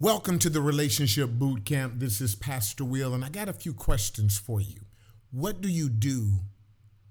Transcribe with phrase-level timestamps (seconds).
[0.00, 1.94] Welcome to the Relationship Boot Camp.
[1.96, 4.82] This is Pastor Will, and I got a few questions for you.
[5.32, 6.34] What do you do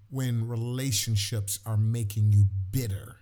[0.10, 3.18] when relationships are making you bitter?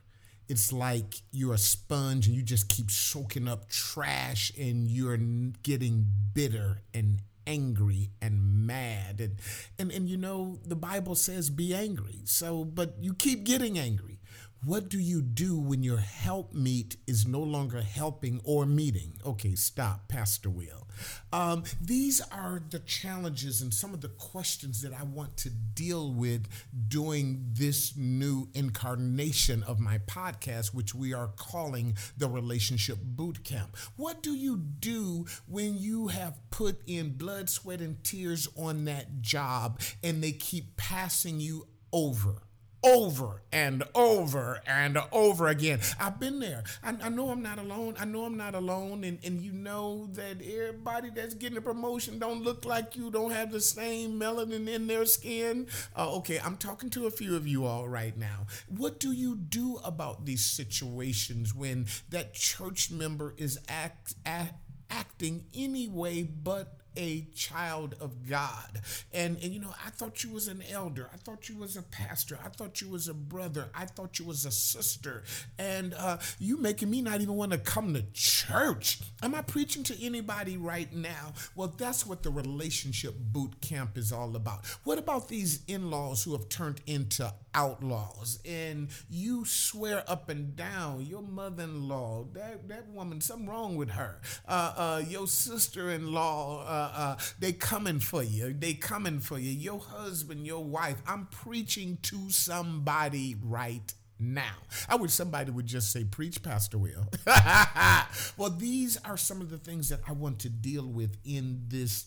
[0.48, 5.17] It's like you're a sponge and you just keep soaking up trash and you're
[5.63, 9.40] getting bitter and angry and mad and
[9.78, 14.15] and and you know the bible says be angry so but you keep getting angry
[14.63, 19.13] what do you do when your help meet is no longer helping or meeting?
[19.26, 20.88] Okay, stop, Pastor Will.
[21.31, 26.11] Um, these are the challenges and some of the questions that I want to deal
[26.11, 26.47] with
[26.88, 33.75] during this new incarnation of my podcast, which we are calling the Relationship Boot Camp.
[33.97, 39.22] What do you do when you have put in blood, sweat, and tears on that
[39.22, 42.45] job and they keep passing you over?
[42.85, 45.80] Over and over and over again.
[45.99, 46.63] I've been there.
[46.84, 47.95] I, I, know I'm not alone.
[47.99, 49.03] I know I'm not alone.
[49.03, 53.31] And, and you know that everybody that's getting a promotion don't look like you, don't
[53.31, 55.67] have the same melanin in their skin.
[55.97, 58.45] Uh, okay, I'm talking to a few of you all right now.
[58.69, 64.53] What do you do about these situations when that church member is act, act
[64.89, 68.81] acting any way but a child of God.
[69.13, 71.09] And, and you know, I thought you was an elder.
[71.13, 72.38] I thought you was a pastor.
[72.43, 73.69] I thought you was a brother.
[73.73, 75.23] I thought you was a sister.
[75.57, 78.99] And uh, you making me not even want to come to church.
[79.21, 81.33] Am I preaching to anybody right now?
[81.55, 84.66] Well, that's what the relationship boot camp is all about.
[84.83, 91.05] What about these in-laws who have turned into outlaws and you swear up and down
[91.05, 97.16] your mother-in-law that that woman something wrong with her uh, uh, your sister-in-law uh, uh,
[97.39, 98.53] they coming for you.
[98.53, 99.52] They coming for you.
[99.52, 101.02] Your husband, your wife.
[101.08, 104.55] I'm preaching to somebody right now.
[104.88, 107.06] I wish somebody would just say, Preach, Pastor Will.
[108.38, 112.06] well, these are some of the things that I want to deal with in this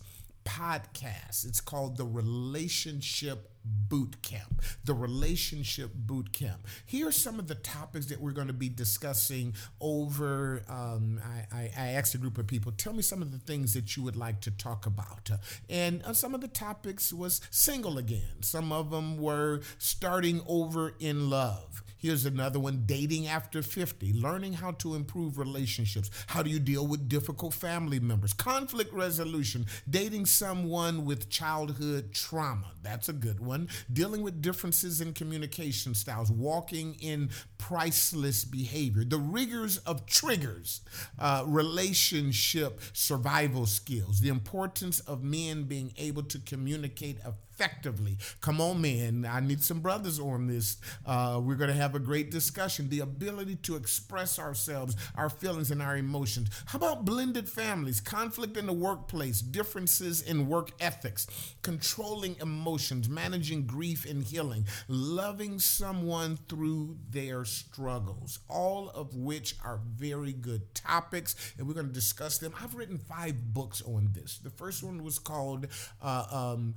[0.48, 1.46] podcast.
[1.46, 4.62] It's called the Relationship Boot Camp.
[4.84, 6.66] The Relationship Boot Camp.
[6.86, 10.62] Here are some of the topics that we're going to be discussing over.
[10.68, 13.74] Um, I, I, I, asked a group of people, tell me some of the things
[13.74, 15.30] that you would like to talk about.
[15.68, 18.42] And uh, some of the topics was single again.
[18.42, 21.82] Some of them were starting over in love.
[21.98, 26.10] Here's another one dating after 50, learning how to improve relationships.
[26.28, 28.32] How do you deal with difficult family members?
[28.32, 32.70] Conflict resolution, dating someone with childhood trauma.
[32.84, 33.68] That's a good one.
[33.92, 40.82] Dealing with differences in communication styles, walking in priceless behavior, the rigors of triggers,
[41.18, 48.16] uh, relationship survival skills, the importance of men being able to communicate effectively effectively.
[48.40, 49.26] Come on, man.
[49.28, 50.76] I need some brothers on this.
[51.04, 52.88] Uh, we're going to have a great discussion.
[52.88, 56.50] The ability to express ourselves, our feelings, and our emotions.
[56.66, 61.26] How about blended families, conflict in the workplace, differences in work ethics,
[61.62, 69.80] controlling emotions, managing grief and healing, loving someone through their struggles, all of which are
[69.96, 72.52] very good topics, and we're going to discuss them.
[72.62, 74.38] I've written five books on this.
[74.38, 75.66] The first one was called
[76.00, 76.74] uh, um,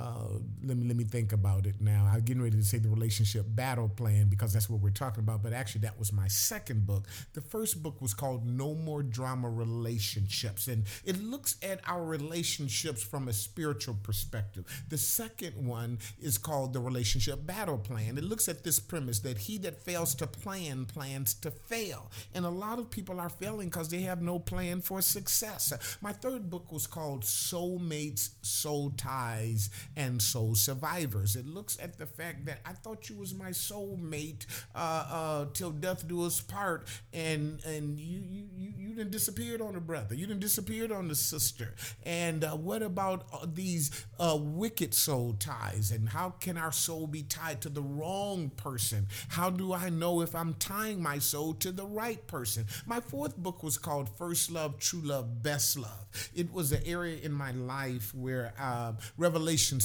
[0.00, 2.10] uh, let me let me think about it now.
[2.10, 5.42] I'm getting ready to say the relationship battle plan because that's what we're talking about.
[5.42, 7.06] But actually, that was my second book.
[7.34, 13.02] The first book was called No More Drama Relationships, and it looks at our relationships
[13.02, 14.64] from a spiritual perspective.
[14.88, 18.16] The second one is called the relationship battle plan.
[18.16, 22.46] It looks at this premise that he that fails to plan plans to fail, and
[22.46, 25.72] a lot of people are failing because they have no plan for success.
[26.00, 31.36] My third book was called Soulmates, Soul Ties and soul survivors.
[31.36, 34.78] It looks at the fact that I thought you was my soulmate uh,
[35.10, 39.74] uh, till death do us part, and and you you you, you didn't disappeared on
[39.74, 41.74] the brother, you didn't disappeared on the sister.
[42.04, 45.90] And uh, what about uh, these uh, wicked soul ties?
[45.90, 49.06] And how can our soul be tied to the wrong person?
[49.28, 52.66] How do I know if I'm tying my soul to the right person?
[52.86, 56.06] My fourth book was called First Love, True Love, Best Love.
[56.34, 58.92] It was an area in my life where uh,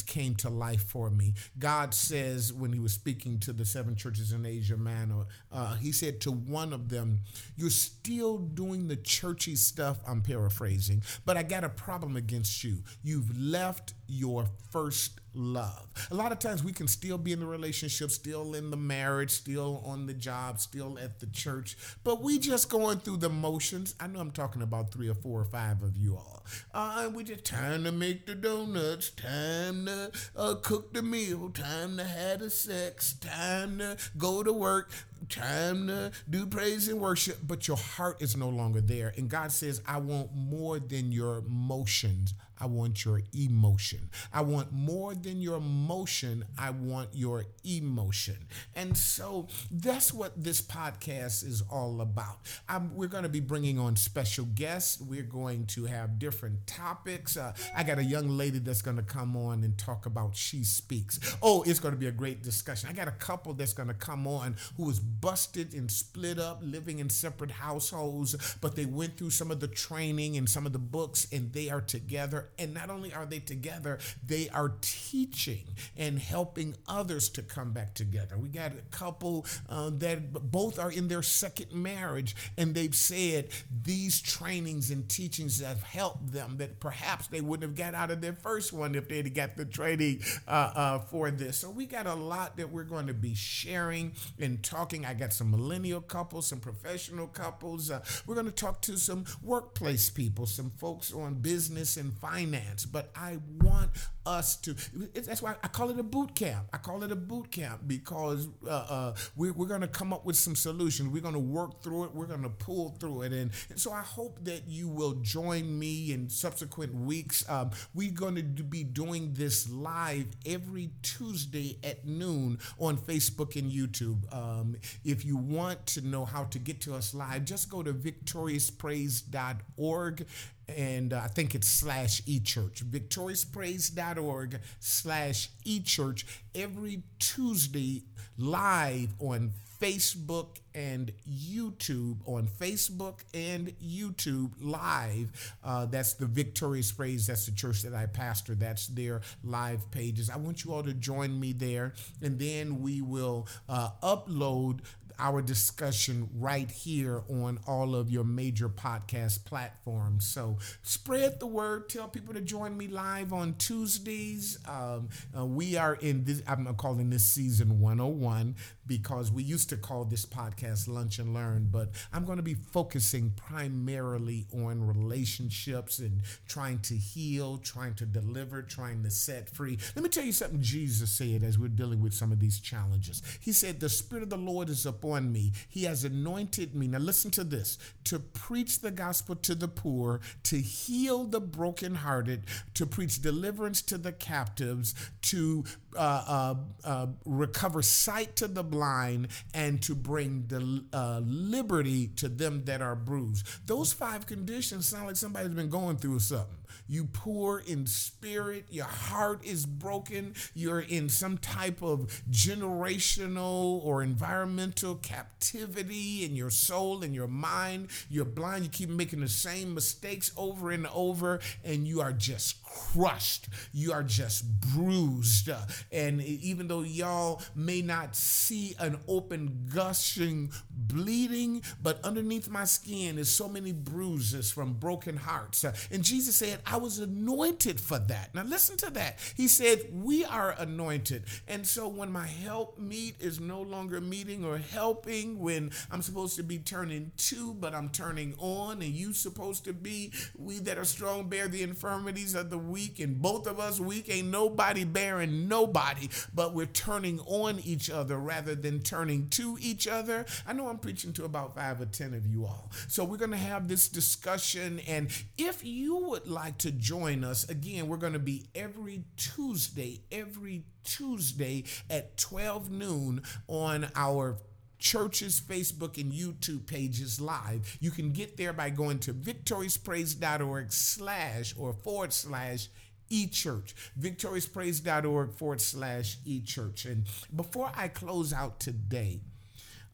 [0.02, 1.34] Came to life for me.
[1.60, 5.92] God says, when he was speaking to the seven churches in Asia Minor, uh, he
[5.92, 7.20] said to one of them,
[7.56, 9.98] You're still doing the churchy stuff.
[10.08, 12.84] I'm paraphrasing, but I got a problem against you.
[13.04, 15.88] You've left your first love.
[16.12, 19.32] A lot of times we can still be in the relationship, still in the marriage,
[19.32, 23.96] still on the job, still at the church, but we just going through the motions.
[24.00, 26.46] I know I'm talking about three or four or five of you all.
[26.74, 31.98] Uh, we just time to make the donuts, time to uh, cook the meal, time
[31.98, 34.92] to have the sex, time to go to work
[35.30, 39.14] time to do praise and worship, but your heart is no longer there.
[39.18, 42.34] And God says, I want more than your emotions.
[42.60, 44.10] I want your emotion.
[44.34, 46.46] I want more than your emotion.
[46.58, 48.38] I want your emotion.
[48.76, 52.38] And so that's what this podcast is all about.
[52.70, 55.02] I'm, we're going to be bringing on special guests.
[55.02, 57.38] We're going to have different topics.
[57.38, 60.64] Uh, I got a young lady that's going to come on and talk about She
[60.64, 61.20] Speaks.
[61.42, 62.90] Oh, it's going to be a great discussion.
[62.90, 66.60] I got a couple that's going to come on who was busted and split up,
[66.62, 70.74] living in separate households, but they went through some of the training and some of
[70.74, 75.66] the books, and they are together and not only are they together, they are teaching
[75.98, 78.38] and helping others to come back together.
[78.38, 83.50] We got a couple uh, that both are in their second marriage, and they've said
[83.84, 88.22] these trainings and teachings have helped them that perhaps they wouldn't have got out of
[88.22, 91.58] their first one if they'd got the training uh, uh, for this.
[91.58, 95.06] So we got a lot that we're going to be sharing and talking.
[95.06, 97.92] I got some millennial couples, some professional couples.
[97.92, 102.35] Uh, we're going to talk to some workplace people, some folks on business and finance
[102.36, 103.92] finance, but I want
[104.26, 104.76] us to.
[105.14, 106.68] That's why I call it a boot camp.
[106.74, 110.26] I call it a boot camp because uh, uh, we're, we're going to come up
[110.26, 111.10] with some solutions.
[111.10, 112.16] We're going to work through it.
[112.16, 113.34] We're going to pull through it.
[113.34, 117.48] And, and, so I hope that you will join me in subsequent weeks.
[117.50, 123.72] Um, we're going to be doing this live every Tuesday at noon on Facebook and
[123.72, 124.34] YouTube.
[124.34, 127.94] Um, if you want to know how to get to us live, just go to
[127.94, 130.26] victoriouspraise.org
[130.68, 136.24] and uh, I think it's slash eChurch, victoriouspraise.org slash eChurch
[136.54, 138.04] every Tuesday
[138.38, 139.52] live on
[139.82, 145.56] Facebook and YouTube, on Facebook and YouTube live.
[145.64, 147.28] Uh, that's the Victorious Praise.
[147.28, 148.56] That's the church that I pastor.
[148.56, 150.30] That's their live pages.
[150.30, 151.94] I want you all to join me there.
[152.22, 154.80] And then we will uh, upload
[155.20, 160.26] our discussion right here on all of your major podcast platforms.
[160.26, 161.90] So spread the word.
[161.90, 164.58] Tell people to join me live on Tuesdays.
[164.68, 168.56] Um, uh, we are in this, I'm calling this season 101
[168.88, 172.54] because we used to call this podcast Lunch and Learn, but I'm going to be
[172.54, 179.78] focusing primarily on relationships and trying to heal, trying to deliver, trying to set free.
[179.96, 183.22] Let me tell you something Jesus said as we're dealing with some of these challenges.
[183.40, 185.52] He said, The Spirit of the Lord is upon me.
[185.68, 186.88] He has anointed me.
[186.88, 192.46] Now, listen to this to preach the gospel to the poor, to heal the brokenhearted,
[192.74, 194.94] to preach deliverance to the captives,
[195.24, 195.64] to
[195.96, 202.28] uh, uh, uh, recover sight to the blind and to bring the uh, liberty to
[202.28, 203.48] them that are bruised.
[203.68, 206.58] Those five conditions sound like somebody's been going through something.
[206.88, 214.04] You poor in spirit, your heart is broken, you're in some type of generational or
[214.04, 217.90] environmental captivity in your soul and your mind.
[218.10, 222.64] You're blind, you keep making the same mistakes over and over, and you are just
[222.64, 223.48] crushed.
[223.74, 225.50] You are just bruised.
[225.92, 233.18] And even though y'all may not see an open gushing bleeding, but underneath my skin
[233.18, 235.64] is so many bruises from broken hearts.
[235.92, 238.34] And Jesus said, I was anointed for that.
[238.34, 239.20] Now listen to that.
[239.36, 241.24] He said, We are anointed.
[241.48, 246.36] And so when my help meet is no longer meeting or helping, when I'm supposed
[246.36, 250.78] to be turning to, but I'm turning on, and you supposed to be, we that
[250.78, 254.84] are strong bear the infirmities of the weak, and both of us weak, ain't nobody
[254.84, 260.24] bearing nobody, but we're turning on each other rather than turning to each other.
[260.46, 262.70] I know I'm preaching to about five or ten of you all.
[262.88, 267.88] So we're to have this discussion, and if you would like to join us, again,
[267.88, 274.38] we're to be every Tuesday, every Tuesday at 12 noon on our
[274.78, 277.78] church's Facebook and YouTube pages live.
[277.80, 282.70] You can get there by going to victoriouspraise.org slash or forward slash
[283.10, 286.86] eChurch, victoriouspraise.org forward slash eChurch.
[286.86, 287.06] And
[287.36, 289.22] before I close out today,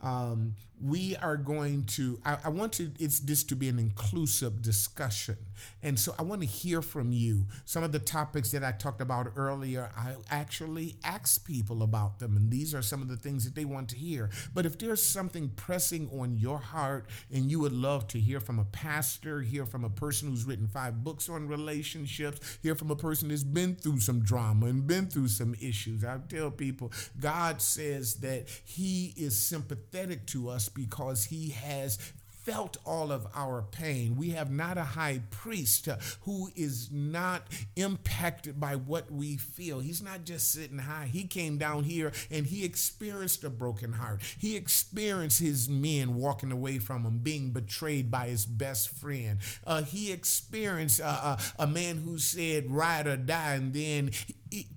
[0.02, 4.62] um, we are going to I, I, want to it's this to be an inclusive
[4.62, 5.38] discussion.
[5.84, 7.46] And so i want to hear from you.
[7.66, 12.36] Some of the topics that i talked about earlier i actually asked people about them
[12.36, 14.30] and these are some of the things that they want to hear.
[14.54, 18.60] But if there's something pressing on your heart and you would love to hear from
[18.60, 22.96] a pastor hear from a person who's written five books on relationships hear from a
[22.96, 27.62] person that's been through some drama and been through some issues i tell people god
[27.62, 31.98] says that he is sympathetic to us because he has
[32.44, 34.16] felt all of our pain.
[34.16, 35.88] We have not a high priest
[36.22, 37.44] who is not
[37.76, 39.80] impacted by what we feel.
[39.80, 41.10] He's not just sitting high.
[41.12, 44.22] He came down here and he experienced a broken heart.
[44.40, 49.40] He experienced his men walking away from him, being betrayed by his best friend.
[49.66, 54.12] Uh, he experienced uh, uh a man who said, ride or die, and then
[54.50, 54.68] he,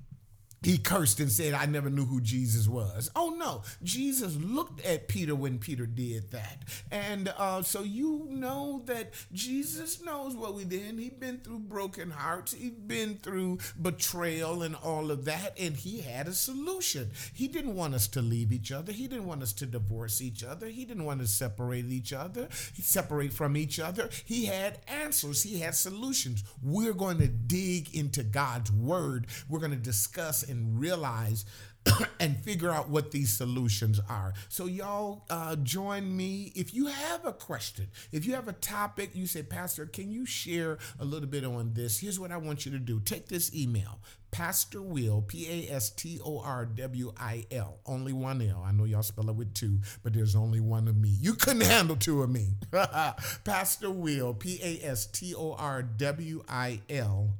[0.64, 3.10] he cursed and said, I never knew who Jesus was.
[3.14, 6.64] Oh no, Jesus looked at Peter when Peter did that.
[6.90, 10.98] And uh, so you know that Jesus knows what we did.
[10.98, 16.00] He'd been through broken hearts, he'd been through betrayal and all of that, and he
[16.00, 17.10] had a solution.
[17.32, 20.42] He didn't want us to leave each other, he didn't want us to divorce each
[20.42, 24.08] other, he didn't want to separate each other, separate from each other.
[24.24, 26.44] He had answers, he had solutions.
[26.62, 31.44] We're going to dig into God's word, we're going to discuss and realize
[32.20, 34.32] and figure out what these solutions are.
[34.48, 36.52] So, y'all uh, join me.
[36.54, 40.24] If you have a question, if you have a topic, you say, Pastor, can you
[40.24, 41.98] share a little bit on this?
[41.98, 45.90] Here's what I want you to do take this email, Pastor Will, P A S
[45.90, 48.64] T O R W I L, only one L.
[48.66, 51.08] I know y'all spell it with two, but there's only one of me.
[51.08, 52.48] You couldn't handle two of me.
[53.44, 57.30] Pastor Will, P A S T O R W I L,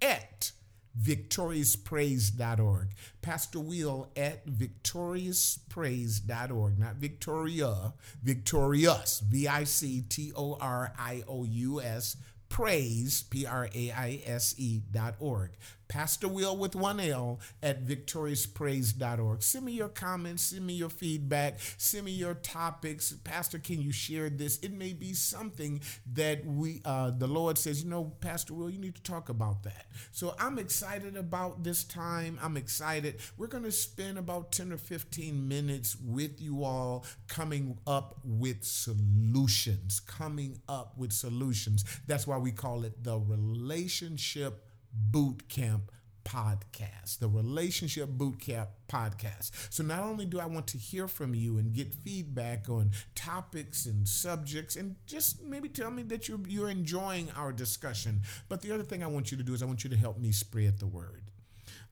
[0.00, 0.52] at
[1.00, 2.88] victoriouspraise.org.
[3.20, 11.44] Pastor Will at victoriouspraise.org, not Victoria, victorious, V I C T O R I O
[11.44, 12.16] U S,
[12.48, 15.52] praise, P R A I S E dot org.
[15.92, 19.42] Pastor Will with one L at victoriouspraise.org.
[19.42, 23.12] Send me your comments, send me your feedback, send me your topics.
[23.24, 24.58] Pastor, can you share this?
[24.60, 25.82] It may be something
[26.14, 29.64] that we uh, the Lord says, you know, Pastor Will, you need to talk about
[29.64, 29.84] that.
[30.12, 32.38] So I'm excited about this time.
[32.42, 33.16] I'm excited.
[33.36, 38.64] We're going to spend about 10 or 15 minutes with you all coming up with
[38.64, 41.84] solutions, coming up with solutions.
[42.06, 45.90] That's why we call it the relationship Boot Camp
[46.24, 49.50] podcast, the Relationship Boot Camp podcast.
[49.72, 53.86] So, not only do I want to hear from you and get feedback on topics
[53.86, 58.72] and subjects, and just maybe tell me that you're, you're enjoying our discussion, but the
[58.72, 60.78] other thing I want you to do is I want you to help me spread
[60.78, 61.31] the word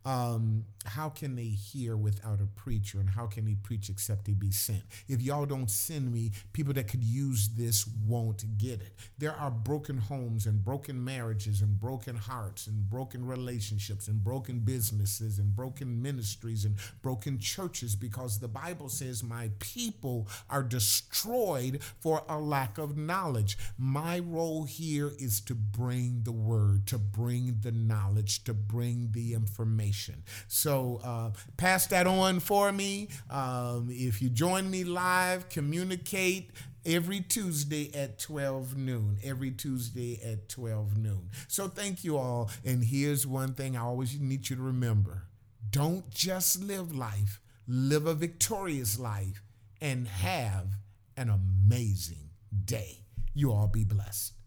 [0.05, 4.33] um, how can they hear without a preacher and how can they preach except they
[4.33, 4.83] be sent?
[5.09, 8.95] If y'all don't send me people that could use this won't get it.
[9.19, 14.61] There are broken homes and broken marriages and broken hearts and broken relationships and broken
[14.61, 21.83] businesses and broken ministries and broken churches because the bible says my people are destroyed
[22.01, 23.59] for a lack of knowledge.
[23.77, 29.35] My role here is to bring the word to bring the knowledge to bring the
[29.35, 29.90] information
[30.49, 33.09] So uh, pass that on for me.
[33.29, 36.51] Um, if you join me live, communicate
[36.85, 39.19] every Tuesday at 12 noon.
[39.23, 41.31] Every Tuesday at 12 noon.
[41.49, 42.51] So thank you all.
[42.65, 45.25] And here's one thing I always need you to remember
[45.71, 49.43] don't just live life, live a victorious life
[49.81, 50.67] and have
[51.17, 52.31] an amazing
[52.65, 52.99] day.
[53.35, 54.40] You all be blessed.